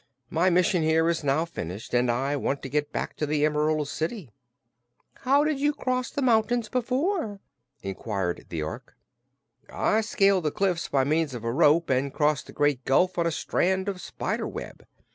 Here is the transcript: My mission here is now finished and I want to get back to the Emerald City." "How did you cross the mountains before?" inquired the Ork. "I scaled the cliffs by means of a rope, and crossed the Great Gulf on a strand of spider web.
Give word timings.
My 0.31 0.49
mission 0.49 0.81
here 0.81 1.07
is 1.09 1.23
now 1.23 1.45
finished 1.45 1.93
and 1.93 2.09
I 2.09 2.35
want 2.35 2.63
to 2.63 2.69
get 2.69 2.91
back 2.91 3.15
to 3.17 3.27
the 3.27 3.45
Emerald 3.45 3.87
City." 3.87 4.31
"How 5.19 5.43
did 5.43 5.59
you 5.59 5.73
cross 5.75 6.09
the 6.09 6.23
mountains 6.23 6.69
before?" 6.69 7.39
inquired 7.83 8.47
the 8.49 8.63
Ork. 8.63 8.95
"I 9.69 10.01
scaled 10.01 10.45
the 10.45 10.51
cliffs 10.51 10.87
by 10.87 11.03
means 11.03 11.35
of 11.35 11.43
a 11.43 11.53
rope, 11.53 11.91
and 11.91 12.11
crossed 12.11 12.47
the 12.47 12.51
Great 12.51 12.83
Gulf 12.83 13.19
on 13.19 13.27
a 13.27 13.31
strand 13.31 13.87
of 13.87 14.01
spider 14.01 14.47
web. 14.47 14.87